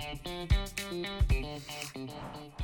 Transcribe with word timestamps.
and 0.00 0.27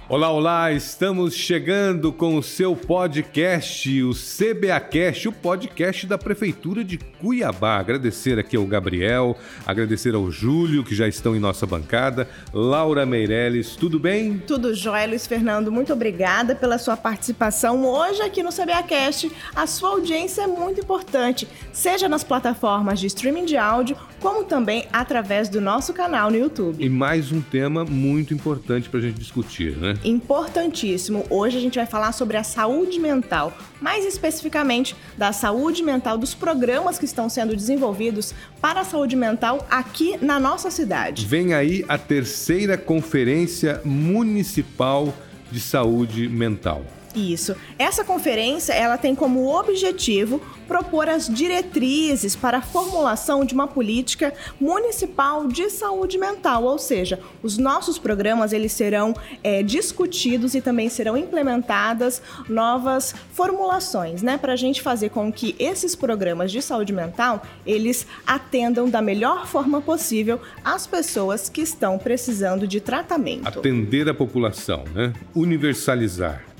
Olá, 0.06 0.30
olá, 0.30 0.70
estamos 0.70 1.32
chegando 1.32 2.12
com 2.12 2.36
o 2.36 2.42
seu 2.42 2.76
podcast, 2.76 4.02
o 4.02 4.10
CBAcast, 4.10 5.28
o 5.28 5.32
podcast 5.32 6.06
da 6.06 6.18
Prefeitura 6.18 6.84
de 6.84 6.98
Cuiabá. 6.98 7.78
Agradecer 7.78 8.38
aqui 8.38 8.54
ao 8.54 8.66
Gabriel, 8.66 9.34
agradecer 9.66 10.14
ao 10.14 10.30
Júlio, 10.30 10.84
que 10.84 10.94
já 10.94 11.08
estão 11.08 11.34
em 11.34 11.40
nossa 11.40 11.64
bancada, 11.64 12.28
Laura 12.52 13.06
Meirelles, 13.06 13.76
tudo 13.76 13.98
bem? 13.98 14.36
Tudo 14.46 14.74
jóia, 14.74 15.06
Luiz 15.06 15.26
Fernando, 15.26 15.72
muito 15.72 15.94
obrigada 15.94 16.54
pela 16.54 16.76
sua 16.76 16.98
participação 16.98 17.86
hoje 17.86 18.20
aqui 18.20 18.42
no 18.42 18.50
CBAcast. 18.52 19.32
A 19.56 19.66
sua 19.66 19.88
audiência 19.88 20.42
é 20.42 20.46
muito 20.46 20.82
importante, 20.82 21.48
seja 21.72 22.10
nas 22.10 22.22
plataformas 22.22 23.00
de 23.00 23.06
streaming 23.06 23.46
de 23.46 23.56
áudio, 23.56 23.96
como 24.20 24.44
também 24.44 24.86
através 24.92 25.48
do 25.48 25.62
nosso 25.62 25.94
canal 25.94 26.30
no 26.30 26.36
YouTube. 26.36 26.84
E 26.84 26.90
mais 26.90 27.32
um 27.32 27.40
tema 27.40 27.86
muito 27.86 28.34
importante 28.34 28.90
para 28.90 29.00
a 29.00 29.02
gente 29.02 29.18
discutir, 29.18 29.74
né? 29.78 29.93
Importantíssimo. 30.04 31.24
Hoje 31.28 31.58
a 31.58 31.60
gente 31.60 31.76
vai 31.76 31.86
falar 31.86 32.12
sobre 32.12 32.36
a 32.36 32.42
saúde 32.42 32.98
mental, 32.98 33.56
mais 33.80 34.04
especificamente 34.04 34.96
da 35.16 35.32
saúde 35.32 35.82
mental 35.82 36.16
dos 36.16 36.34
programas 36.34 36.98
que 36.98 37.04
estão 37.04 37.28
sendo 37.28 37.54
desenvolvidos 37.54 38.34
para 38.60 38.80
a 38.80 38.84
saúde 38.84 39.16
mental 39.16 39.66
aqui 39.70 40.16
na 40.20 40.40
nossa 40.40 40.70
cidade. 40.70 41.26
Vem 41.26 41.54
aí 41.54 41.84
a 41.88 41.98
terceira 41.98 42.76
Conferência 42.76 43.80
Municipal 43.84 45.14
de 45.50 45.60
Saúde 45.60 46.28
Mental. 46.28 46.82
Isso. 47.14 47.54
Essa 47.78 48.04
conferência, 48.04 48.72
ela 48.72 48.98
tem 48.98 49.14
como 49.14 49.48
objetivo 49.56 50.40
propor 50.66 51.08
as 51.08 51.28
diretrizes 51.28 52.34
para 52.34 52.58
a 52.58 52.62
formulação 52.62 53.44
de 53.44 53.54
uma 53.54 53.68
política 53.68 54.32
municipal 54.60 55.46
de 55.46 55.70
saúde 55.70 56.18
mental, 56.18 56.64
ou 56.64 56.78
seja, 56.78 57.20
os 57.42 57.58
nossos 57.58 57.98
programas 57.98 58.52
eles 58.52 58.72
serão 58.72 59.14
é, 59.42 59.62
discutidos 59.62 60.54
e 60.54 60.60
também 60.60 60.88
serão 60.88 61.16
implementadas 61.16 62.22
novas 62.48 63.14
formulações, 63.32 64.22
né, 64.22 64.38
para 64.38 64.54
a 64.54 64.56
gente 64.56 64.82
fazer 64.82 65.10
com 65.10 65.32
que 65.32 65.54
esses 65.58 65.94
programas 65.94 66.50
de 66.50 66.62
saúde 66.62 66.92
mental 66.92 67.42
eles 67.66 68.06
atendam 68.26 68.88
da 68.88 69.02
melhor 69.02 69.46
forma 69.46 69.80
possível 69.80 70.40
as 70.64 70.86
pessoas 70.86 71.48
que 71.48 71.60
estão 71.60 71.98
precisando 71.98 72.66
de 72.66 72.80
tratamento. 72.80 73.46
Atender 73.46 74.08
a 74.08 74.14
população, 74.14 74.84
né? 74.94 75.12
Universalizar. 75.34 76.53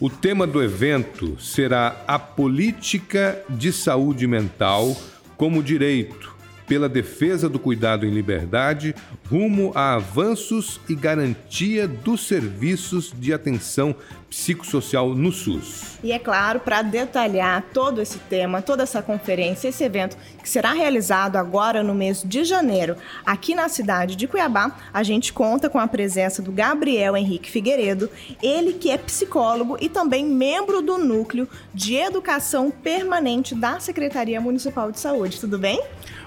O 0.00 0.08
tema 0.08 0.46
do 0.46 0.62
evento 0.62 1.38
será 1.38 2.02
a 2.08 2.18
política 2.18 3.38
de 3.50 3.70
saúde 3.70 4.26
mental 4.26 4.96
como 5.36 5.62
direito 5.62 6.34
pela 6.66 6.88
defesa 6.88 7.50
do 7.50 7.58
cuidado 7.58 8.06
em 8.06 8.10
liberdade, 8.10 8.94
rumo 9.28 9.72
a 9.74 9.96
avanços 9.96 10.80
e 10.88 10.94
garantia 10.94 11.86
dos 11.86 12.26
serviços 12.26 13.12
de 13.14 13.34
atenção 13.34 13.94
psicossocial 14.30 15.12
no 15.12 15.32
SUS. 15.32 15.98
E 16.04 16.12
é 16.12 16.18
claro, 16.18 16.60
para 16.60 16.82
detalhar 16.82 17.64
todo 17.74 18.00
esse 18.00 18.18
tema, 18.18 18.62
toda 18.62 18.84
essa 18.84 19.02
conferência, 19.02 19.68
esse 19.68 19.82
evento 19.82 20.16
que 20.40 20.48
será 20.48 20.72
realizado 20.72 21.36
agora 21.36 21.82
no 21.82 21.92
mês 21.92 22.22
de 22.24 22.44
janeiro, 22.44 22.96
aqui 23.26 23.54
na 23.56 23.68
cidade 23.68 24.14
de 24.14 24.28
Cuiabá, 24.28 24.78
a 24.94 25.02
gente 25.02 25.32
conta 25.32 25.68
com 25.68 25.78
a 25.78 25.88
presença 25.88 26.40
do 26.40 26.52
Gabriel 26.52 27.16
Henrique 27.16 27.50
Figueiredo, 27.50 28.08
ele 28.40 28.74
que 28.74 28.88
é 28.88 28.96
psicólogo 28.96 29.76
e 29.80 29.88
também 29.88 30.24
membro 30.24 30.80
do 30.80 30.96
núcleo 30.96 31.48
de 31.74 31.96
educação 31.96 32.70
permanente 32.70 33.54
da 33.54 33.80
Secretaria 33.80 34.40
Municipal 34.40 34.92
de 34.92 35.00
Saúde. 35.00 35.40
Tudo 35.40 35.58
bem? 35.58 35.82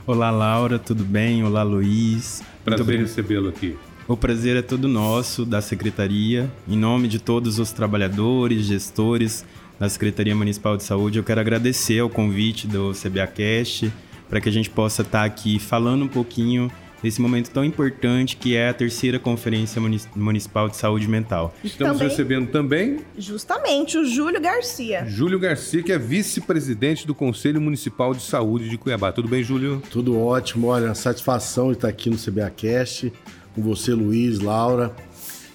Olá, 0.05 0.29
Laura, 0.29 0.77
tudo 0.77 1.05
bem? 1.05 1.43
Olá, 1.45 1.63
Luiz. 1.63 2.43
Prazer 2.65 2.99
recebê-lo 2.99 3.47
aqui. 3.47 3.77
O 4.05 4.17
prazer 4.17 4.57
é 4.57 4.61
todo 4.61 4.89
nosso, 4.89 5.45
da 5.45 5.61
Secretaria. 5.61 6.51
Em 6.67 6.77
nome 6.77 7.07
de 7.07 7.19
todos 7.19 7.57
os 7.57 7.71
trabalhadores, 7.71 8.65
gestores 8.65 9.45
da 9.79 9.87
Secretaria 9.87 10.35
Municipal 10.35 10.75
de 10.75 10.83
Saúde, 10.83 11.19
eu 11.19 11.23
quero 11.23 11.39
agradecer 11.39 11.99
ao 11.99 12.09
convite 12.09 12.67
do 12.67 12.91
CBAcast 12.91 13.91
para 14.29 14.41
que 14.41 14.49
a 14.49 14.51
gente 14.51 14.69
possa 14.69 15.03
estar 15.03 15.23
aqui 15.23 15.57
falando 15.57 16.03
um 16.03 16.07
pouquinho 16.09 16.69
nesse 17.01 17.21
momento 17.21 17.49
tão 17.49 17.63
importante 17.63 18.35
que 18.35 18.57
é 18.57 18.67
a 18.67 18.73
terceira 18.73 19.17
Conferência 19.17 19.81
Municipal 20.13 20.67
de 20.67 20.75
Saúde 20.75 21.07
Mental. 21.07 21.55
Estamos 21.63 21.93
também, 21.93 22.09
recebendo 22.09 22.51
também. 22.51 22.99
Justamente, 23.17 23.97
o 23.97 24.05
Júlio 24.05 24.41
Garcia. 24.41 25.05
Júlio 25.07 25.39
Garcia, 25.39 25.81
que 25.81 25.93
é 25.93 25.97
vice-presidente 25.97 27.07
do 27.07 27.15
Conselho 27.15 27.61
Municipal 27.61 28.13
de 28.13 28.21
Saúde 28.21 28.67
de 28.67 28.77
Cuiabá. 28.77 29.13
Tudo 29.13 29.29
bem, 29.29 29.43
Júlio? 29.43 29.81
Tudo 29.89 30.19
ótimo. 30.19 30.67
Olha, 30.67 30.93
satisfação 30.93 31.67
de 31.67 31.77
estar 31.77 31.87
aqui 31.87 32.09
no 32.09 32.17
CBAcast 32.17 33.13
com 33.53 33.61
você, 33.61 33.93
Luiz, 33.93 34.39
Laura. 34.39 34.93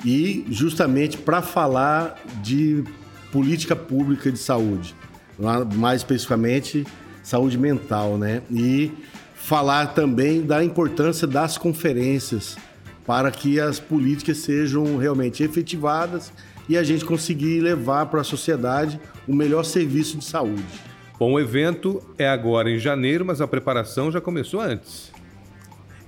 E 0.04 0.44
justamente 0.48 1.16
para 1.16 1.42
falar 1.42 2.16
de 2.42 2.84
política 3.32 3.74
pública 3.74 4.30
de 4.30 4.38
saúde, 4.38 4.94
mais 5.74 6.00
especificamente 6.00 6.86
saúde 7.22 7.58
mental, 7.58 8.16
né? 8.16 8.42
E 8.50 8.92
falar 9.34 9.88
também 9.88 10.42
da 10.42 10.62
importância 10.62 11.26
das 11.26 11.58
conferências 11.58 12.56
para 13.06 13.30
que 13.30 13.58
as 13.58 13.80
políticas 13.80 14.38
sejam 14.38 14.96
realmente 14.98 15.42
efetivadas 15.42 16.32
e 16.68 16.76
a 16.76 16.82
gente 16.82 17.04
conseguir 17.04 17.60
levar 17.60 18.06
para 18.06 18.20
a 18.20 18.24
sociedade 18.24 19.00
o 19.26 19.34
melhor 19.34 19.64
serviço 19.64 20.18
de 20.18 20.24
saúde. 20.24 20.62
Bom, 21.18 21.32
o 21.32 21.40
evento 21.40 22.02
é 22.18 22.28
agora 22.28 22.70
em 22.70 22.78
janeiro, 22.78 23.24
mas 23.24 23.40
a 23.40 23.48
preparação 23.48 24.12
já 24.12 24.20
começou 24.20 24.60
antes. 24.60 25.10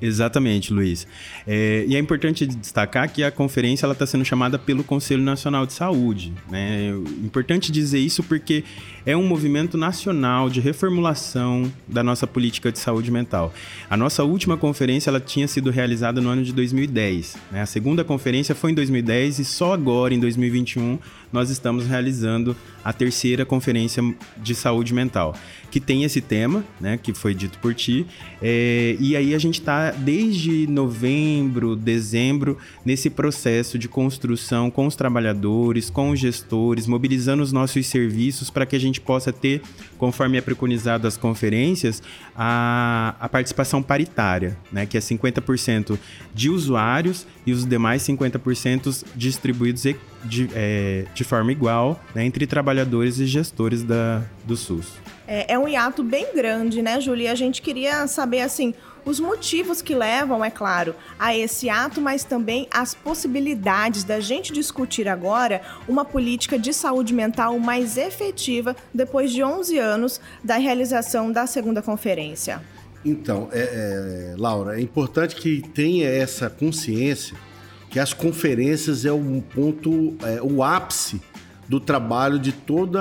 Exatamente, 0.01 0.73
Luiz. 0.73 1.07
É, 1.47 1.85
e 1.87 1.95
é 1.95 1.99
importante 1.99 2.47
destacar 2.47 3.13
que 3.13 3.23
a 3.23 3.31
conferência 3.31 3.87
está 3.87 4.07
sendo 4.07 4.25
chamada 4.25 4.59
pelo 4.59 4.83
Conselho 4.83 5.23
Nacional 5.23 5.67
de 5.67 5.73
Saúde. 5.73 6.33
Né? 6.51 6.89
É 6.89 7.25
importante 7.25 7.71
dizer 7.71 7.99
isso 7.99 8.23
porque 8.23 8.65
é 9.05 9.17
um 9.17 9.27
movimento 9.27 9.77
nacional 9.77 10.49
de 10.49 10.61
reformulação 10.61 11.71
da 11.87 12.03
nossa 12.03 12.27
política 12.27 12.73
de 12.73 12.79
saúde 12.79 13.11
mental. 13.11 13.53
A 13.89 13.97
nossa 13.97 14.25
última 14.25 14.57
conferência 14.57 15.11
ela 15.11 15.21
tinha 15.21 15.49
sido 15.49 15.71
realizada 15.71 16.21
no 16.21 16.29
ano 16.29 16.43
de 16.43 16.53
2010. 16.53 17.37
Né? 17.51 17.63
A 17.63 17.67
segunda 17.67 18.05
conferência 18.05 18.55
foi 18.55 18.71
em 18.71 18.75
2010 18.75 19.39
e 19.39 19.45
só 19.45 19.73
agora, 19.73 20.15
em 20.15 20.21
2021, 20.21 20.99
nós 21.33 21.51
estamos 21.51 21.87
realizando 21.87 22.57
a 22.85 22.93
terceira 22.93 23.45
conferência 23.45 24.03
de 24.37 24.55
saúde 24.55 24.95
mental, 24.95 25.35
que 25.71 25.79
tem 25.79 26.03
esse 26.03 26.21
tema, 26.21 26.65
né, 26.81 26.99
que 27.01 27.13
foi 27.13 27.35
dito 27.35 27.59
por 27.59 27.75
ti. 27.75 28.07
É, 28.43 28.97
e 28.99 29.15
aí 29.15 29.35
a 29.35 29.39
gente 29.39 29.61
está 29.61 29.91
desde 29.91 30.67
novembro, 30.67 31.77
dezembro, 31.77 32.59
nesse 32.85 33.11
processo 33.11 33.79
de 33.79 33.89
construção 33.89 34.71
com 34.71 34.87
os 34.87 34.97
trabalhadores, 34.97 35.91
com 35.91 36.11
os 36.11 36.19
gestores, 36.19 36.87
mobilizando 36.87 37.43
os 37.43 37.53
nossos 37.53 37.87
serviços 37.87 38.51
para 38.51 38.67
que 38.67 38.75
a 38.75 38.81
gente 38.81 39.01
possa 39.01 39.33
ter, 39.33 39.63
conforme 39.99 40.39
é 40.39 40.41
preconizado 40.41 41.07
as 41.07 41.17
conferências, 41.17 42.03
a, 42.35 43.15
a 43.21 43.29
participação 43.29 43.83
paritária, 43.83 44.57
né, 44.73 44.87
que 44.87 44.97
é 44.97 45.01
50% 45.01 45.99
de 46.35 46.49
usuários 46.49 47.27
e 47.47 47.53
os 47.53 47.67
demais 47.67 48.03
50% 48.03 49.05
distribuídos 49.15 49.85
de, 50.25 50.49
é, 50.55 51.05
de 51.21 51.25
forma 51.25 51.53
igual 51.53 52.01
né, 52.15 52.25
entre 52.25 52.47
trabalhadores 52.47 53.19
e 53.19 53.27
gestores 53.27 53.83
da, 53.83 54.23
do 54.45 54.57
SUS. 54.57 54.95
É, 55.29 55.53
é 55.53 55.59
um 55.59 55.69
hiato 55.69 56.03
bem 56.03 56.35
grande, 56.35 56.81
né, 56.81 56.99
Júlia? 56.99 57.25
E 57.25 57.29
a 57.29 57.35
gente 57.35 57.61
queria 57.61 58.07
saber, 58.07 58.41
assim, 58.41 58.73
os 59.05 59.21
motivos 59.21 59.83
que 59.83 59.95
levam, 59.95 60.43
é 60.43 60.51
claro, 60.51 60.95
a 61.19 61.37
esse 61.37 61.69
ato, 61.69 62.01
mas 62.01 62.25
também 62.25 62.67
as 62.71 62.95
possibilidades 62.95 64.03
da 64.03 64.19
gente 64.19 64.51
discutir 64.51 65.07
agora 65.09 65.61
uma 65.87 66.07
política 66.07 66.59
de 66.59 66.73
saúde 66.73 67.13
mental 67.13 67.59
mais 67.59 67.99
efetiva 67.99 68.75
depois 68.95 69.31
de 69.31 69.45
11 69.45 69.79
anos 69.79 70.21
da 70.43 70.57
realização 70.57 71.31
da 71.31 71.47
segunda 71.47 71.83
conferência. 71.83 72.63
Então, 73.05 73.51
é, 73.53 74.33
é, 74.33 74.35
Laura, 74.39 74.79
é 74.79 74.83
importante 74.83 75.37
que 75.37 75.61
tenha 75.75 76.09
essa 76.09 76.49
consciência 76.49 77.37
que 77.91 77.99
as 77.99 78.15
conferências 78.15 79.05
é 79.05 79.13
um 79.13 79.41
ponto, 79.41 80.17
é, 80.23 80.41
o 80.41 80.63
ápice 80.63 81.21
do 81.69 81.81
trabalho 81.81 82.39
de 82.39 82.53
todos 82.53 83.01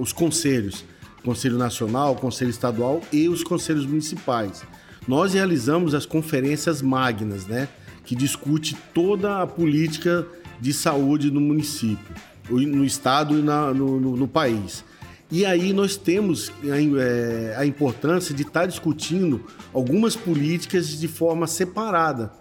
os 0.00 0.12
conselhos, 0.12 0.84
Conselho 1.24 1.56
Nacional, 1.56 2.16
Conselho 2.16 2.50
Estadual 2.50 3.00
e 3.12 3.28
os 3.28 3.42
conselhos 3.42 3.86
municipais. 3.86 4.64
Nós 5.06 5.34
realizamos 5.34 5.94
as 5.94 6.04
conferências 6.04 6.82
magnas, 6.82 7.46
né, 7.46 7.68
que 8.04 8.14
discute 8.14 8.76
toda 8.92 9.42
a 9.42 9.46
política 9.46 10.26
de 10.60 10.72
saúde 10.72 11.30
no 11.30 11.40
município, 11.40 12.14
no 12.48 12.84
estado 12.84 13.38
e 13.38 13.42
na, 13.42 13.72
no, 13.72 14.00
no, 14.00 14.16
no, 14.16 14.28
país. 14.28 14.84
E 15.30 15.44
aí 15.44 15.72
nós 15.72 15.96
temos 15.96 16.52
a, 16.62 17.00
é, 17.00 17.56
a 17.56 17.66
importância 17.66 18.34
de 18.34 18.42
estar 18.42 18.66
discutindo 18.66 19.44
algumas 19.72 20.14
políticas 20.14 20.98
de 20.98 21.08
forma 21.08 21.46
separada 21.48 22.32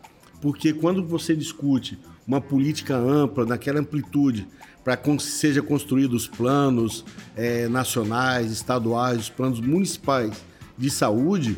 porque 0.42 0.74
quando 0.74 1.04
você 1.04 1.36
discute 1.36 1.98
uma 2.28 2.42
política 2.42 2.96
ampla, 2.96 3.46
naquela 3.46 3.80
amplitude, 3.80 4.48
para 4.84 4.96
que 4.96 5.20
seja 5.20 5.62
construídos 5.62 6.24
os 6.24 6.28
planos 6.28 7.04
é, 7.36 7.68
nacionais, 7.68 8.52
estaduais, 8.52 9.22
os 9.22 9.30
planos 9.30 9.60
municipais 9.60 10.44
de 10.78 10.90
saúde, 10.90 11.58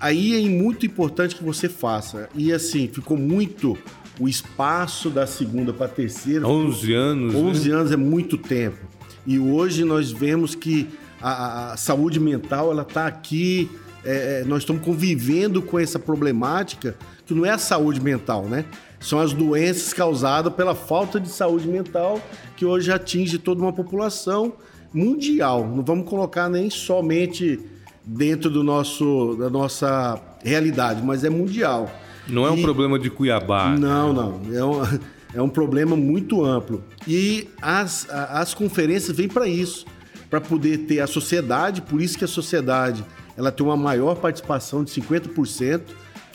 aí 0.00 0.36
é 0.36 0.48
muito 0.48 0.84
importante 0.84 1.34
que 1.34 1.42
você 1.42 1.68
faça. 1.68 2.28
E 2.34 2.52
assim, 2.52 2.88
ficou 2.88 3.16
muito 3.16 3.76
o 4.20 4.28
espaço 4.28 5.08
da 5.08 5.26
segunda 5.26 5.72
para 5.72 5.86
a 5.86 5.88
terceira. 5.88 6.46
11 6.46 6.92
anos. 6.92 7.34
11 7.34 7.68
né? 7.68 7.74
anos 7.74 7.92
é 7.92 7.96
muito 7.96 8.36
tempo. 8.36 8.78
E 9.26 9.38
hoje 9.38 9.84
nós 9.84 10.10
vemos 10.10 10.54
que 10.54 10.88
a, 11.20 11.72
a 11.72 11.76
saúde 11.76 12.20
mental 12.20 12.70
ela 12.70 12.82
está 12.82 13.06
aqui. 13.06 13.70
É, 14.04 14.40
é, 14.40 14.44
nós 14.44 14.62
estamos 14.62 14.82
convivendo 14.82 15.60
com 15.60 15.78
essa 15.78 15.98
problemática 15.98 16.96
que 17.28 17.34
não 17.34 17.44
é 17.44 17.50
a 17.50 17.58
saúde 17.58 18.00
mental, 18.00 18.46
né? 18.46 18.64
São 18.98 19.20
as 19.20 19.34
doenças 19.34 19.92
causadas 19.92 20.50
pela 20.54 20.74
falta 20.74 21.20
de 21.20 21.28
saúde 21.28 21.68
mental 21.68 22.18
que 22.56 22.64
hoje 22.64 22.90
atinge 22.90 23.38
toda 23.38 23.60
uma 23.60 23.72
população 23.72 24.54
mundial. 24.92 25.68
Não 25.68 25.84
vamos 25.84 26.08
colocar 26.08 26.48
nem 26.48 26.70
somente 26.70 27.60
dentro 28.02 28.48
do 28.48 28.64
nosso, 28.64 29.36
da 29.38 29.50
nossa 29.50 30.18
realidade, 30.42 31.02
mas 31.02 31.22
é 31.22 31.28
mundial. 31.28 31.90
Não 32.26 32.46
é 32.46 32.50
um 32.50 32.62
problema 32.62 32.98
de 32.98 33.10
Cuiabá. 33.10 33.76
Não, 33.78 34.12
não. 34.14 34.40
É 34.50 34.64
um, 34.64 34.98
é 35.34 35.42
um 35.42 35.48
problema 35.50 35.94
muito 35.94 36.42
amplo. 36.42 36.82
E 37.06 37.46
as, 37.60 38.08
as 38.10 38.54
conferências 38.54 39.14
vêm 39.14 39.28
para 39.28 39.46
isso, 39.46 39.84
para 40.30 40.40
poder 40.40 40.78
ter 40.86 41.00
a 41.00 41.06
sociedade, 41.06 41.82
por 41.82 42.00
isso 42.00 42.16
que 42.16 42.24
a 42.24 42.28
sociedade 42.28 43.04
ela 43.36 43.52
tem 43.52 43.64
uma 43.64 43.76
maior 43.76 44.16
participação 44.16 44.82
de 44.82 44.90
50%. 44.90 45.82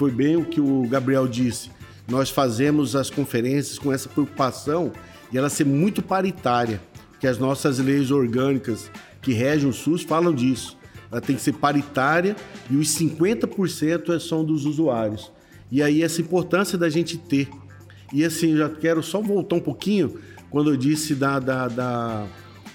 Foi 0.04 0.12
bem 0.12 0.36
o 0.36 0.44
que 0.44 0.60
o 0.60 0.86
Gabriel 0.90 1.26
disse. 1.26 1.72
Nós 2.10 2.30
fazemos 2.30 2.94
as 2.94 3.10
conferências 3.10 3.80
com 3.80 3.90
essa 3.90 4.10
preocupação 4.10 4.92
de 5.32 5.38
ela 5.38 5.48
ser 5.48 5.66
muito 5.66 6.02
paritária, 6.02 6.82
que 7.22 7.26
as 7.26 7.38
nossas 7.38 7.80
leis 7.80 8.12
orgânicas 8.12 8.92
que 9.22 9.32
regem 9.32 9.70
o 9.70 9.72
SUS 9.72 10.04
falam 10.04 10.36
disso. 10.36 10.78
Ela 11.10 11.22
tem 11.22 11.38
que 11.38 11.42
ser 11.42 11.54
paritária 11.54 12.36
e 12.70 12.76
os 12.76 12.90
50% 12.98 14.20
são 14.20 14.44
dos 14.44 14.66
usuários. 14.66 15.32
E 15.72 15.82
aí 15.82 16.04
essa 16.04 16.20
importância 16.20 16.78
da 16.78 16.90
gente 16.90 17.18
ter. 17.18 17.48
E 18.12 18.26
assim, 18.26 18.58
já 18.58 18.70
quero 18.70 19.02
só 19.02 19.22
voltar 19.22 19.56
um 19.56 19.62
pouquinho 19.62 20.20
quando 20.50 20.70
eu 20.70 20.76
disse 20.76 21.16
da, 21.16 21.40
da, 21.40 21.70
da, 21.70 22.28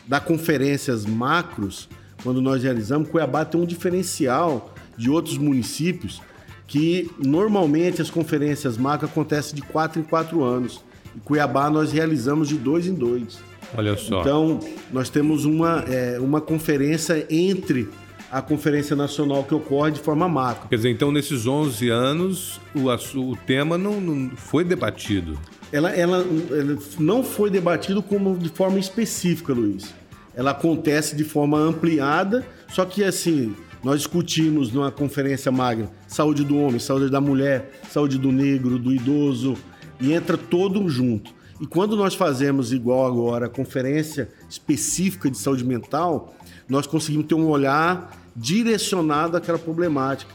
da 0.06 0.18
conferências 0.18 1.04
macros, 1.04 1.90
quando 2.22 2.40
nós 2.40 2.62
realizamos, 2.62 3.10
Cuiabá 3.10 3.44
tem 3.44 3.60
um 3.60 3.66
diferencial 3.66 4.74
de 4.96 5.10
outros 5.10 5.36
municípios 5.36 6.22
que 6.68 7.10
normalmente 7.18 8.00
as 8.00 8.10
conferências 8.10 8.76
macro 8.76 9.06
acontecem 9.06 9.56
de 9.56 9.62
quatro 9.62 9.98
em 9.98 10.04
quatro 10.04 10.44
anos. 10.44 10.84
Em 11.16 11.18
Cuiabá 11.18 11.68
nós 11.70 11.90
realizamos 11.90 12.48
de 12.48 12.56
dois 12.56 12.86
em 12.86 12.94
dois. 12.94 13.40
Olha 13.76 13.96
só. 13.96 14.20
Então, 14.20 14.60
nós 14.92 15.10
temos 15.10 15.44
uma, 15.44 15.84
é, 15.88 16.20
uma 16.20 16.40
conferência 16.40 17.26
entre 17.28 17.88
a 18.30 18.42
Conferência 18.42 18.94
Nacional 18.94 19.42
que 19.44 19.54
ocorre 19.54 19.92
de 19.92 20.00
forma 20.00 20.28
macro. 20.28 20.68
Quer 20.68 20.76
dizer, 20.76 20.90
então 20.90 21.10
nesses 21.10 21.46
11 21.46 21.88
anos 21.88 22.60
o, 22.74 22.88
o 23.20 23.36
tema 23.36 23.78
não, 23.78 24.00
não 24.00 24.36
foi 24.36 24.64
debatido? 24.64 25.38
Ela, 25.72 25.90
ela, 25.90 26.18
ela, 26.50 26.78
não 26.98 27.24
foi 27.24 27.48
debatido 27.48 28.02
como 28.02 28.36
de 28.36 28.50
forma 28.50 28.78
específica, 28.78 29.52
Luiz. 29.54 29.94
Ela 30.34 30.50
acontece 30.50 31.16
de 31.16 31.24
forma 31.24 31.58
ampliada, 31.58 32.46
só 32.68 32.84
que 32.84 33.02
assim, 33.02 33.54
nós 33.82 33.98
discutimos 33.98 34.72
numa 34.72 34.90
conferência 34.90 35.52
magna 35.52 35.90
saúde 36.06 36.44
do 36.44 36.56
homem, 36.58 36.78
saúde 36.78 37.10
da 37.10 37.20
mulher, 37.20 37.80
saúde 37.90 38.18
do 38.18 38.32
negro, 38.32 38.78
do 38.78 38.92
idoso, 38.92 39.56
e 40.00 40.12
entra 40.12 40.36
todo 40.36 40.88
junto. 40.88 41.32
E 41.60 41.66
quando 41.66 41.96
nós 41.96 42.14
fazemos 42.14 42.72
igual 42.72 43.06
agora 43.06 43.46
a 43.46 43.48
conferência 43.48 44.28
específica 44.48 45.30
de 45.30 45.36
saúde 45.36 45.64
mental, 45.64 46.34
nós 46.68 46.86
conseguimos 46.86 47.26
ter 47.26 47.34
um 47.34 47.48
olhar 47.48 48.16
direcionado 48.34 49.36
àquela 49.36 49.58
problemática. 49.58 50.32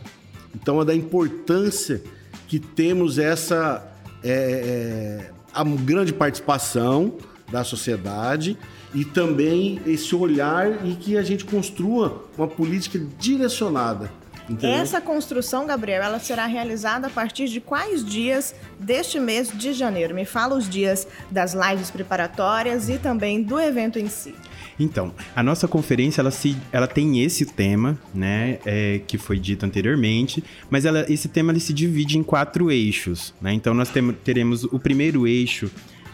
Então, 0.54 0.81
é 0.81 0.86
da 0.86 0.94
importância 0.94 2.04
que 2.48 2.60
temos 2.60 3.18
essa 3.18 3.90
é, 4.24 4.30
é, 4.31 5.31
a 5.54 5.63
grande 5.63 6.13
participação 6.13 7.18
da 7.51 7.63
sociedade 7.63 8.57
e 8.94 9.04
também 9.04 9.81
esse 9.86 10.16
olhar 10.16 10.86
e 10.86 10.95
que 10.95 11.18
a 11.18 11.24
gente 11.24 11.45
construa 11.45 12.25
uma 12.38 12.48
política 12.48 13.00
direcionada. 13.19 14.12
Entendeu? 14.50 14.78
Essa 14.78 15.00
construção, 15.00 15.66
Gabriel, 15.66 16.04
ela 16.04 16.19
será 16.19 16.45
realizada 16.45 17.07
a 17.07 17.10
partir 17.10 17.48
de 17.48 17.62
quais 17.62 18.04
dias 18.04 18.54
deste 18.78 19.19
mês 19.19 19.50
de 19.54 19.72
janeiro? 19.72 20.13
Me 20.13 20.25
fala 20.25 20.56
os 20.56 20.69
dias 20.69 21.07
das 21.31 21.54
lives 21.54 21.90
preparatórias 21.90 22.90
e 22.90 22.98
também 22.98 23.42
do 23.42 23.60
evento 23.60 23.98
em 23.98 24.10
si. 24.10 24.36
Então, 24.80 25.13
a 25.36 25.44
nossa 25.44 25.68
conferência 25.68 26.19
ela, 26.19 26.31
se, 26.31 26.57
ela 26.72 26.88
tem 26.88 27.24
esse 27.24 27.45
tema, 27.45 27.98
né, 28.13 28.60
é, 28.66 29.01
que 29.06 29.18
foi 29.18 29.40
dito 29.40 29.66
anteriormente, 29.66 30.44
mas 30.69 30.84
ela, 30.84 31.06
esse 31.12 31.30
tema 31.30 31.51
ele 31.51 31.60
se 31.60 31.74
divide 31.74 32.18
em 32.18 32.24
quatro 32.24 32.72
eixos. 32.72 33.34
Né? 33.40 33.54
Então, 33.54 33.74
nós 33.74 33.90
tem, 33.90 34.12
teremos 34.12 34.63
o 34.63 34.80
primeiro 34.80 35.28
eixo, 35.28 35.72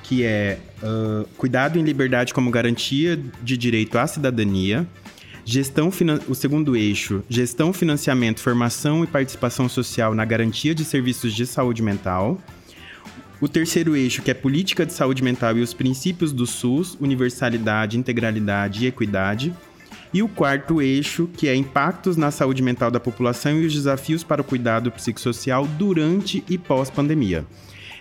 que 0.09 0.23
é 0.23 0.57
uh, 0.81 1.23
cuidado 1.37 1.77
em 1.77 1.83
liberdade 1.83 2.33
como 2.33 2.49
garantia 2.49 3.15
de 3.43 3.55
direito 3.55 3.95
à 3.95 4.07
cidadania. 4.07 4.87
Gestão, 5.45 5.91
o 6.27 6.33
segundo 6.33 6.75
eixo, 6.75 7.23
gestão, 7.29 7.71
financiamento, 7.71 8.39
formação 8.39 9.03
e 9.03 9.07
participação 9.07 9.69
social 9.69 10.15
na 10.15 10.25
garantia 10.25 10.73
de 10.73 10.83
serviços 10.83 11.31
de 11.31 11.45
saúde 11.45 11.83
mental. 11.83 12.41
O 13.39 13.47
terceiro 13.47 13.95
eixo, 13.95 14.23
que 14.23 14.31
é 14.31 14.33
política 14.33 14.83
de 14.83 14.93
saúde 14.93 15.21
mental 15.21 15.55
e 15.55 15.61
os 15.61 15.75
princípios 15.75 16.33
do 16.33 16.47
SUS, 16.47 16.97
universalidade, 16.99 17.95
integralidade 17.95 18.85
e 18.85 18.87
equidade. 18.87 19.53
E 20.11 20.23
o 20.23 20.27
quarto 20.27 20.81
eixo, 20.81 21.29
que 21.37 21.47
é 21.47 21.55
impactos 21.55 22.17
na 22.17 22.31
saúde 22.31 22.63
mental 22.63 22.89
da 22.89 22.99
população 22.99 23.61
e 23.61 23.65
os 23.67 23.73
desafios 23.73 24.23
para 24.23 24.41
o 24.41 24.43
cuidado 24.43 24.91
psicossocial 24.91 25.67
durante 25.67 26.43
e 26.49 26.57
pós-pandemia. 26.57 27.45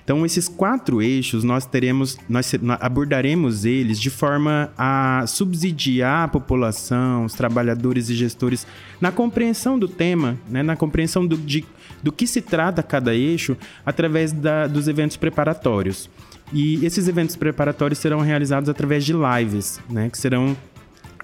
Então, 0.08 0.24
esses 0.24 0.48
quatro 0.48 1.02
eixos, 1.02 1.44
nós 1.44 1.66
teremos, 1.66 2.16
nós 2.26 2.50
abordaremos 2.80 3.66
eles 3.66 4.00
de 4.00 4.08
forma 4.08 4.72
a 4.74 5.22
subsidiar 5.26 6.24
a 6.24 6.28
população, 6.28 7.26
os 7.26 7.34
trabalhadores 7.34 8.08
e 8.08 8.14
gestores 8.14 8.66
na 9.02 9.12
compreensão 9.12 9.78
do 9.78 9.86
tema, 9.86 10.38
né, 10.48 10.62
na 10.62 10.76
compreensão 10.76 11.26
do, 11.26 11.36
de, 11.36 11.62
do 12.02 12.10
que 12.10 12.26
se 12.26 12.40
trata 12.40 12.82
cada 12.82 13.14
eixo 13.14 13.54
através 13.84 14.32
da, 14.32 14.66
dos 14.66 14.88
eventos 14.88 15.18
preparatórios. 15.18 16.08
E 16.54 16.82
esses 16.86 17.06
eventos 17.06 17.36
preparatórios 17.36 17.98
serão 17.98 18.20
realizados 18.20 18.70
através 18.70 19.04
de 19.04 19.12
lives, 19.12 19.78
né, 19.90 20.08
que 20.08 20.16
serão 20.16 20.56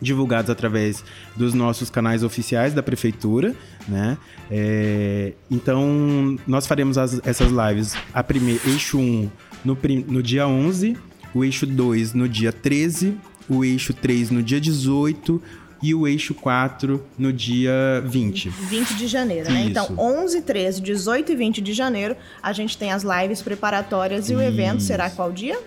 divulgados 0.01 0.51
através 0.51 1.05
dos 1.37 1.55
nossos 1.55 1.91
canais 1.91 2.23
oficiais 2.23 2.75
da 2.75 2.83
prefeitura, 2.83 3.55
né? 3.89 4.19
É, 4.51 5.33
então, 5.51 6.37
nós 6.47 6.67
faremos 6.67 6.99
as, 6.99 7.21
essas 7.25 7.51
lives, 7.51 7.97
a 8.13 8.23
primeira, 8.23 8.61
eixo 8.67 8.99
1 8.99 9.31
no, 9.65 9.79
no 10.07 10.23
dia 10.23 10.47
11, 10.47 10.97
o 11.35 11.45
eixo 11.45 11.67
2 11.67 12.15
no 12.15 12.29
dia 12.29 12.53
13, 12.53 13.17
o 13.49 13.65
eixo 13.65 13.93
3 13.93 14.31
no 14.31 14.43
dia 14.43 14.61
18, 14.61 15.41
e 15.85 15.95
o 15.95 16.09
eixo 16.09 16.35
4 16.35 17.05
no 17.19 17.31
dia 17.31 18.03
20. 18.07 18.49
20 18.49 18.95
de 18.95 19.07
janeiro, 19.07 19.53
né? 19.53 19.67
Então, 19.67 19.85
Isso. 19.85 19.93
Então, 19.93 20.23
11, 20.23 20.41
13, 20.41 20.81
18 20.81 21.33
e 21.33 21.37
20 21.37 21.61
de 21.61 21.75
janeiro, 21.75 22.17
a 22.43 22.55
gente 22.55 22.79
tem 22.79 22.91
as 22.91 23.05
lives 23.05 23.43
preparatórias 23.43 24.31
e 24.31 24.33
Isso. 24.33 24.41
o 24.41 24.43
evento 24.43 24.83
será 24.83 25.11
qual 25.11 25.31
dia? 25.31 25.61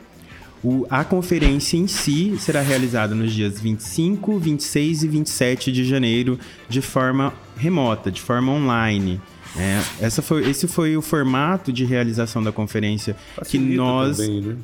O, 0.68 0.86
a 0.90 1.06
conferência 1.06 1.78
em 1.78 1.88
si 1.88 2.36
será 2.38 2.60
realizada 2.60 3.16
nos 3.16 3.32
dias 3.32 3.58
25, 3.58 4.38
26 4.38 5.04
e 5.04 5.08
27 5.08 5.72
de 5.72 5.86
janeiro 5.86 6.38
de 6.68 6.82
forma 6.82 7.34
remota, 7.56 8.12
de 8.12 8.22
forma 8.22 8.52
online. 8.52 9.22
É, 9.58 9.82
essa 10.02 10.22
foi, 10.22 10.50
esse 10.50 10.68
foi 10.68 10.98
o 10.98 11.02
formato 11.02 11.72
de 11.72 11.86
realização 11.86 12.44
da 12.44 12.52
conferência 12.52 13.16
Facilita 13.34 13.70
que 13.72 13.78
nós 13.78 14.18
também, 14.18 14.42
né? 14.42 14.58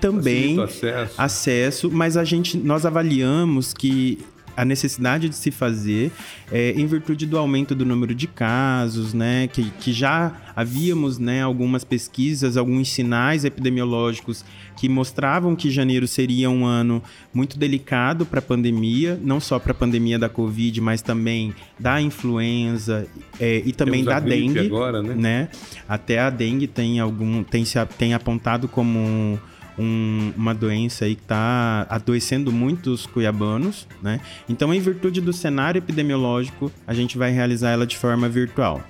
também 0.00 0.60
acesso. 0.60 1.14
acesso, 1.16 1.90
mas 1.92 2.16
a 2.16 2.24
gente 2.24 2.58
nós 2.58 2.84
avaliamos 2.84 3.72
que 3.72 4.18
a 4.56 4.64
necessidade 4.64 5.28
de 5.28 5.34
se 5.34 5.50
fazer 5.50 6.10
é, 6.50 6.72
em 6.72 6.86
virtude 6.86 7.26
do 7.26 7.38
aumento 7.38 7.74
do 7.74 7.84
número 7.84 8.14
de 8.14 8.26
casos, 8.26 9.14
né? 9.14 9.48
Que, 9.48 9.70
que 9.70 9.92
já 9.92 10.32
havíamos 10.54 11.18
né, 11.18 11.42
algumas 11.42 11.84
pesquisas, 11.84 12.56
alguns 12.56 12.90
sinais 12.90 13.44
epidemiológicos 13.44 14.44
que 14.76 14.88
mostravam 14.88 15.54
que 15.54 15.70
janeiro 15.70 16.08
seria 16.08 16.50
um 16.50 16.64
ano 16.64 17.02
muito 17.32 17.58
delicado 17.58 18.26
para 18.26 18.38
a 18.38 18.42
pandemia, 18.42 19.18
não 19.22 19.40
só 19.40 19.58
para 19.58 19.72
a 19.72 19.74
pandemia 19.74 20.18
da 20.18 20.28
Covid, 20.28 20.80
mas 20.80 21.02
também 21.02 21.54
da 21.78 22.00
influenza 22.00 23.06
é, 23.38 23.62
e 23.64 23.72
também 23.72 24.04
da 24.04 24.18
dengue. 24.18 24.58
Agora, 24.58 25.02
né? 25.02 25.14
né? 25.14 25.48
Até 25.88 26.18
a 26.18 26.30
dengue 26.30 26.66
tem 26.66 26.98
algum 26.98 27.42
tem, 27.42 27.64
se, 27.64 27.78
tem 27.98 28.14
apontado 28.14 28.68
como 28.68 28.98
um, 28.98 29.38
uma 29.80 30.54
doença 30.54 31.04
aí 31.04 31.14
que 31.14 31.22
está 31.22 31.86
adoecendo 31.88 32.52
muitos 32.52 33.06
cuiabanos, 33.06 33.86
né? 34.02 34.20
Então, 34.48 34.72
em 34.74 34.80
virtude 34.80 35.20
do 35.20 35.32
cenário 35.32 35.78
epidemiológico, 35.78 36.70
a 36.86 36.92
gente 36.92 37.16
vai 37.16 37.30
realizar 37.30 37.70
ela 37.70 37.86
de 37.86 37.96
forma 37.96 38.28
virtual. 38.28 38.82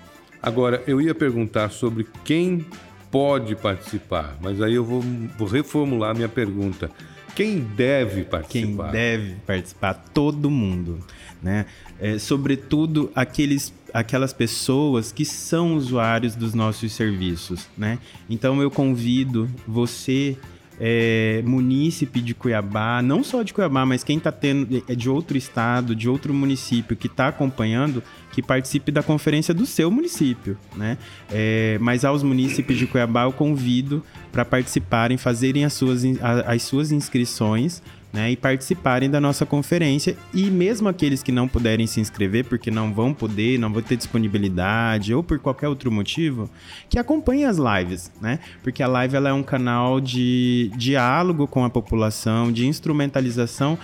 Agora, 0.42 0.82
eu 0.86 1.00
ia 1.00 1.14
perguntar 1.14 1.70
sobre 1.70 2.06
quem 2.24 2.64
pode 3.10 3.54
participar, 3.56 4.36
mas 4.40 4.60
aí 4.60 4.74
eu 4.74 4.84
vou, 4.84 5.02
vou 5.36 5.48
reformular 5.48 6.14
minha 6.14 6.28
pergunta. 6.28 6.90
Quem 7.34 7.60
deve 7.60 8.24
participar? 8.24 8.84
Quem 8.84 8.92
deve 8.92 9.34
participar? 9.46 9.94
Todo 10.12 10.50
mundo, 10.50 10.98
né? 11.42 11.66
É, 12.00 12.18
sobretudo 12.18 13.10
aqueles, 13.14 13.72
aquelas 13.92 14.32
pessoas 14.32 15.12
que 15.12 15.24
são 15.24 15.74
usuários 15.74 16.34
dos 16.34 16.54
nossos 16.54 16.92
serviços, 16.92 17.68
né? 17.76 17.98
Então 18.28 18.60
eu 18.60 18.70
convido 18.70 19.48
você 19.66 20.36
é, 20.80 21.42
munícipe 21.44 22.22
de 22.22 22.34
Cuiabá, 22.34 23.02
não 23.02 23.22
só 23.22 23.42
de 23.42 23.52
Cuiabá, 23.52 23.84
mas 23.84 24.02
quem 24.02 24.16
está 24.16 24.32
tendo 24.32 24.82
é 24.88 24.94
de 24.94 25.10
outro 25.10 25.36
estado, 25.36 25.94
de 25.94 26.08
outro 26.08 26.32
município 26.32 26.96
que 26.96 27.06
está 27.06 27.28
acompanhando, 27.28 28.02
que 28.32 28.42
participe 28.42 28.90
da 28.90 29.02
conferência 29.02 29.52
do 29.52 29.66
seu 29.66 29.90
município, 29.90 30.56
né? 30.74 30.96
É, 31.30 31.76
mas 31.80 32.04
aos 32.04 32.22
munícipes 32.22 32.78
de 32.78 32.86
Cuiabá 32.86 33.24
eu 33.24 33.32
convido 33.32 34.02
para 34.32 34.44
participarem, 34.44 35.18
fazerem 35.18 35.66
as 35.66 35.74
suas, 35.74 36.02
as 36.46 36.62
suas 36.62 36.90
inscrições 36.90 37.82
né, 38.12 38.30
e 38.30 38.36
participarem 38.36 39.10
da 39.10 39.20
nossa 39.20 39.46
conferência. 39.46 40.16
E 40.34 40.50
mesmo 40.50 40.88
aqueles 40.88 41.22
que 41.22 41.32
não 41.32 41.46
puderem 41.46 41.86
se 41.86 42.00
inscrever, 42.00 42.44
porque 42.44 42.70
não 42.70 42.92
vão 42.92 43.14
poder, 43.14 43.58
não 43.58 43.72
vão 43.72 43.82
ter 43.82 43.96
disponibilidade 43.96 45.14
ou 45.14 45.22
por 45.22 45.38
qualquer 45.38 45.68
outro 45.68 45.90
motivo, 45.90 46.50
que 46.88 46.98
acompanhem 46.98 47.44
as 47.44 47.58
lives, 47.58 48.10
né? 48.20 48.40
Porque 48.62 48.82
a 48.82 48.88
live 48.88 49.16
ela 49.16 49.28
é 49.28 49.32
um 49.32 49.42
canal 49.42 50.00
de 50.00 50.70
diálogo 50.76 51.46
com 51.46 51.64
a 51.64 51.70
população, 51.70 52.50
de 52.50 52.66
instrumentalização 52.66 53.78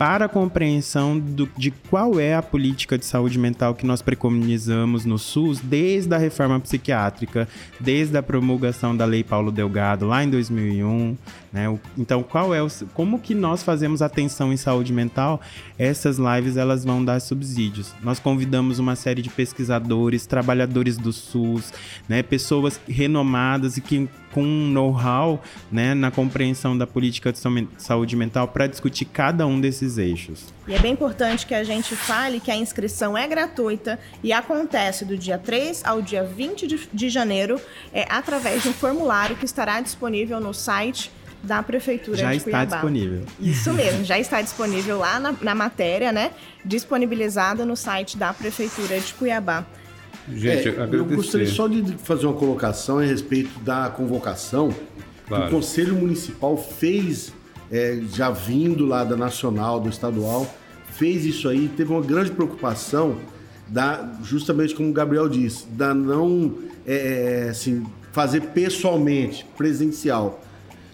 para 0.00 0.24
a 0.24 0.28
compreensão 0.30 1.18
do, 1.18 1.46
de 1.58 1.70
qual 1.70 2.18
é 2.18 2.34
a 2.34 2.40
política 2.40 2.96
de 2.96 3.04
saúde 3.04 3.38
mental 3.38 3.74
que 3.74 3.84
nós 3.84 4.00
preconizamos 4.00 5.04
no 5.04 5.18
SUS 5.18 5.60
desde 5.60 6.14
a 6.14 6.16
reforma 6.16 6.58
psiquiátrica, 6.58 7.46
desde 7.78 8.16
a 8.16 8.22
promulgação 8.22 8.96
da 8.96 9.04
Lei 9.04 9.22
Paulo 9.22 9.52
Delgado 9.52 10.06
lá 10.06 10.24
em 10.24 10.30
2001, 10.30 11.18
né? 11.52 11.78
Então, 11.98 12.22
qual 12.22 12.54
é 12.54 12.62
o, 12.62 12.68
como 12.94 13.18
que 13.18 13.34
nós 13.34 13.62
fazemos 13.70 14.02
atenção 14.02 14.52
em 14.52 14.56
saúde 14.56 14.92
mental? 14.92 15.40
Essas 15.78 16.18
lives 16.18 16.56
elas 16.56 16.84
vão 16.84 17.04
dar 17.04 17.20
subsídios. 17.20 17.94
Nós 18.02 18.18
convidamos 18.18 18.80
uma 18.80 18.96
série 18.96 19.22
de 19.22 19.30
pesquisadores, 19.30 20.26
trabalhadores 20.26 20.96
do 20.96 21.12
SUS, 21.12 21.72
né? 22.08 22.20
Pessoas 22.20 22.80
renomadas 22.88 23.76
e 23.76 23.80
que 23.80 24.08
com 24.32 24.44
know-how 24.44 25.42
né, 25.70 25.92
na 25.92 26.10
compreensão 26.10 26.76
da 26.78 26.86
política 26.86 27.32
de 27.32 27.38
saúde 27.78 28.16
mental 28.16 28.46
para 28.46 28.66
discutir 28.66 29.04
cada 29.04 29.46
um 29.46 29.60
desses 29.60 29.98
eixos. 29.98 30.54
E 30.68 30.74
é 30.74 30.78
bem 30.78 30.92
importante 30.92 31.44
que 31.44 31.54
a 31.54 31.64
gente 31.64 31.96
fale 31.96 32.38
que 32.38 32.50
a 32.50 32.56
inscrição 32.56 33.18
é 33.18 33.26
gratuita 33.26 33.98
e 34.22 34.32
acontece 34.32 35.04
do 35.04 35.16
dia 35.16 35.36
3 35.36 35.82
ao 35.84 36.00
dia 36.00 36.22
20 36.22 36.66
de, 36.66 36.88
de 36.92 37.08
janeiro 37.08 37.60
é, 37.92 38.06
através 38.08 38.62
de 38.62 38.68
um 38.68 38.72
formulário 38.72 39.34
que 39.34 39.44
estará 39.44 39.80
disponível 39.80 40.38
no 40.38 40.54
site 40.54 41.10
da 41.42 41.62
Prefeitura 41.62 42.16
já 42.16 42.32
de 42.32 42.40
Cuiabá. 42.40 42.58
Já 42.58 42.64
está 42.64 42.76
disponível. 42.76 43.22
Isso 43.40 43.72
mesmo, 43.74 44.04
já 44.04 44.18
está 44.18 44.42
disponível 44.42 44.98
lá 44.98 45.18
na, 45.18 45.34
na 45.40 45.54
matéria, 45.54 46.12
né? 46.12 46.32
Disponibilizada 46.64 47.64
no 47.64 47.76
site 47.76 48.16
da 48.16 48.32
Prefeitura 48.32 48.98
de 49.00 49.14
Cuiabá. 49.14 49.64
Gente, 50.28 50.68
é, 50.68 50.88
eu 50.92 51.04
gostaria 51.04 51.46
só 51.46 51.66
de 51.66 51.96
fazer 51.98 52.26
uma 52.26 52.34
colocação 52.34 52.98
a 52.98 53.02
respeito 53.02 53.58
da 53.60 53.88
convocação 53.88 54.72
claro. 55.26 55.46
o 55.46 55.50
Conselho 55.50 55.94
Municipal 55.94 56.56
fez, 56.56 57.32
é, 57.70 58.00
já 58.12 58.30
vindo 58.30 58.84
lá 58.84 59.04
da 59.04 59.16
Nacional, 59.16 59.80
do 59.80 59.88
Estadual, 59.88 60.46
fez 60.92 61.24
isso 61.24 61.48
aí, 61.48 61.68
teve 61.68 61.90
uma 61.90 62.02
grande 62.02 62.30
preocupação 62.30 63.16
da, 63.66 64.12
justamente 64.22 64.74
como 64.74 64.90
o 64.90 64.92
Gabriel 64.92 65.28
disse, 65.28 65.66
da 65.68 65.94
não 65.94 66.58
é, 66.86 67.46
é, 67.46 67.50
assim, 67.50 67.86
fazer 68.12 68.40
pessoalmente, 68.48 69.46
presencial. 69.56 70.42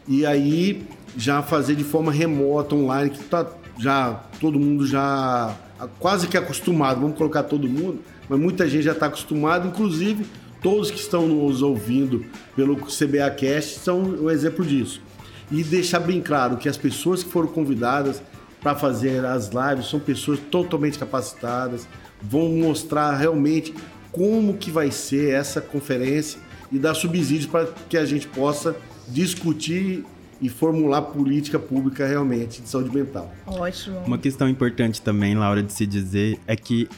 E 0.09 0.25
aí 0.25 0.87
já 1.17 1.43
fazer 1.43 1.75
de 1.75 1.85
forma 1.85 2.13
remota, 2.13 2.75
online, 2.75 3.11
que 3.11 3.23
tá 3.25 3.47
já 3.79 4.23
todo 4.41 4.59
mundo 4.59 4.87
já 4.87 5.55
quase 5.99 6.27
que 6.27 6.37
acostumado, 6.37 7.01
vamos 7.01 7.17
colocar 7.17 7.43
todo 7.43 7.69
mundo, 7.69 8.01
mas 8.29 8.39
muita 8.39 8.69
gente 8.69 8.85
já 8.85 8.93
está 8.93 9.07
acostumada, 9.07 9.67
inclusive 9.67 10.27
todos 10.63 10.91
que 10.91 10.99
estão 10.99 11.29
nos 11.29 11.63
ouvindo 11.63 12.25
pelo 12.55 12.77
CBA 12.77 13.31
Cast 13.37 13.81
são 13.81 14.01
um 14.01 14.31
exemplo 14.31 14.65
disso. 14.65 15.01
E 15.51 15.63
deixar 15.63 16.01
bem 16.01 16.21
claro 16.21 16.57
que 16.57 16.69
as 16.69 16.77
pessoas 16.77 17.23
que 17.23 17.31
foram 17.31 17.49
convidadas 17.49 18.23
para 18.61 18.75
fazer 18.75 19.25
as 19.25 19.51
lives 19.51 19.89
são 19.89 20.01
pessoas 20.01 20.41
totalmente 20.51 20.99
capacitadas, 20.99 21.87
vão 22.21 22.49
mostrar 22.49 23.15
realmente 23.15 23.73
como 24.11 24.57
que 24.57 24.71
vai 24.71 24.91
ser 24.91 25.35
essa 25.35 25.61
conferência 25.61 26.41
e 26.73 26.79
dar 26.79 26.95
subsídios 26.95 27.47
para 27.47 27.67
que 27.89 27.97
a 27.97 28.05
gente 28.05 28.27
possa 28.27 28.75
discutir 29.09 30.05
e 30.41 30.49
formular 30.49 31.03
política 31.03 31.59
pública 31.59 32.07
realmente 32.07 32.61
de 32.61 32.69
saúde 32.69 32.95
mental. 32.95 33.33
Ótimo. 33.47 33.99
Uma 34.07 34.19
questão 34.19 34.49
importante 34.49 35.01
também, 35.01 35.35
Laura, 35.35 35.63
de 35.63 35.73
se 35.73 35.87
dizer 35.87 36.39
é 36.47 36.55
que 36.55 36.89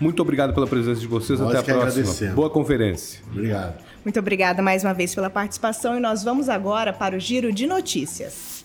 Muito 0.00 0.20
obrigado 0.20 0.52
pela 0.52 0.66
presença 0.66 1.00
de 1.00 1.06
vocês. 1.06 1.38
Nós 1.38 1.54
Até 1.54 1.72
a 1.72 1.76
próxima. 1.76 2.32
Boa 2.32 2.50
conferência. 2.50 3.20
Obrigado. 3.30 3.80
Muito 4.04 4.18
obrigada 4.18 4.60
mais 4.60 4.82
uma 4.82 4.94
vez 4.94 5.14
pela 5.14 5.30
participação 5.30 5.96
e 5.96 6.00
nós 6.00 6.24
vamos 6.24 6.48
agora 6.48 6.92
para 6.92 7.16
o 7.16 7.20
giro 7.20 7.52
de 7.52 7.64
notícias. 7.66 8.64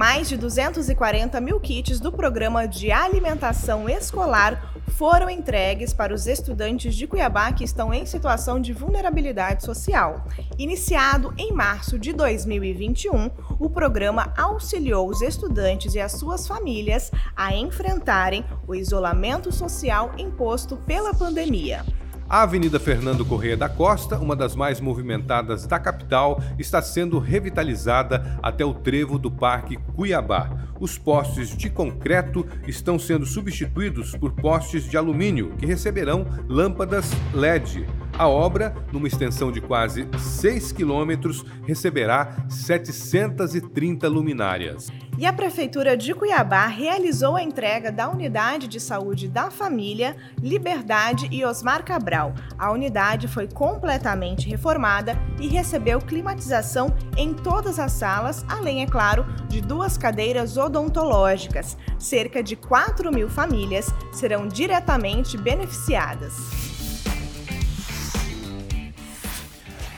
Mais 0.00 0.30
de 0.30 0.36
240 0.38 1.38
mil 1.42 1.60
kits 1.60 2.00
do 2.00 2.10
programa 2.10 2.66
de 2.66 2.90
alimentação 2.90 3.86
escolar 3.86 4.72
foram 4.96 5.28
entregues 5.28 5.92
para 5.92 6.14
os 6.14 6.26
estudantes 6.26 6.94
de 6.94 7.06
Cuiabá 7.06 7.52
que 7.52 7.64
estão 7.64 7.92
em 7.92 8.06
situação 8.06 8.58
de 8.58 8.72
vulnerabilidade 8.72 9.62
social. 9.62 10.24
Iniciado 10.56 11.34
em 11.36 11.52
março 11.52 11.98
de 11.98 12.14
2021, 12.14 13.30
o 13.58 13.68
programa 13.68 14.32
auxiliou 14.38 15.06
os 15.06 15.20
estudantes 15.20 15.94
e 15.94 16.00
as 16.00 16.12
suas 16.12 16.46
famílias 16.46 17.10
a 17.36 17.54
enfrentarem 17.54 18.42
o 18.66 18.74
isolamento 18.74 19.52
social 19.52 20.12
imposto 20.16 20.78
pela 20.78 21.12
pandemia. 21.12 21.84
A 22.30 22.42
Avenida 22.42 22.78
Fernando 22.78 23.24
Correia 23.24 23.56
da 23.56 23.68
Costa, 23.68 24.16
uma 24.16 24.36
das 24.36 24.54
mais 24.54 24.80
movimentadas 24.80 25.66
da 25.66 25.80
capital, 25.80 26.40
está 26.60 26.80
sendo 26.80 27.18
revitalizada 27.18 28.38
até 28.40 28.64
o 28.64 28.72
trevo 28.72 29.18
do 29.18 29.32
Parque 29.32 29.76
Cuiabá. 29.96 30.48
Os 30.78 30.96
postes 30.96 31.56
de 31.56 31.68
concreto 31.68 32.46
estão 32.68 33.00
sendo 33.00 33.26
substituídos 33.26 34.14
por 34.16 34.30
postes 34.30 34.84
de 34.84 34.96
alumínio, 34.96 35.56
que 35.58 35.66
receberão 35.66 36.24
lâmpadas 36.48 37.10
LED. 37.34 37.84
A 38.20 38.28
obra, 38.28 38.74
numa 38.92 39.08
extensão 39.08 39.50
de 39.50 39.62
quase 39.62 40.06
6 40.18 40.72
quilômetros, 40.72 41.42
receberá 41.66 42.44
730 42.50 44.06
luminárias. 44.08 44.88
E 45.16 45.24
a 45.24 45.32
Prefeitura 45.32 45.96
de 45.96 46.12
Cuiabá 46.12 46.66
realizou 46.66 47.34
a 47.34 47.42
entrega 47.42 47.90
da 47.90 48.10
Unidade 48.10 48.68
de 48.68 48.78
Saúde 48.78 49.26
da 49.26 49.50
Família, 49.50 50.14
Liberdade 50.38 51.28
e 51.30 51.42
Osmar 51.46 51.82
Cabral. 51.82 52.34
A 52.58 52.70
unidade 52.70 53.26
foi 53.26 53.48
completamente 53.48 54.46
reformada 54.50 55.16
e 55.40 55.48
recebeu 55.48 55.98
climatização 55.98 56.94
em 57.16 57.32
todas 57.32 57.78
as 57.78 57.92
salas, 57.92 58.44
além, 58.46 58.82
é 58.82 58.86
claro, 58.86 59.24
de 59.48 59.62
duas 59.62 59.96
cadeiras 59.96 60.58
odontológicas. 60.58 61.74
Cerca 61.98 62.42
de 62.42 62.54
4 62.54 63.10
mil 63.10 63.30
famílias 63.30 63.88
serão 64.12 64.46
diretamente 64.46 65.38
beneficiadas. 65.38 66.69